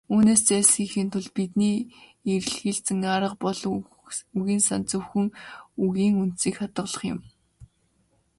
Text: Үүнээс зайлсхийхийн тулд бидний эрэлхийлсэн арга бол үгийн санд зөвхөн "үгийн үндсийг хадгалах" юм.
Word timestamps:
Үүнээс 0.13 0.41
зайлсхийхийн 0.49 1.09
тулд 1.11 1.29
бидний 1.37 1.75
эрэлхийлсэн 2.33 2.99
арга 3.15 3.35
бол 3.45 3.59
үгийн 4.39 4.61
санд 4.67 4.85
зөвхөн 4.91 5.27
"үгийн 5.85 6.15
үндсийг 6.23 6.55
хадгалах" 6.57 7.03
юм. 7.13 7.19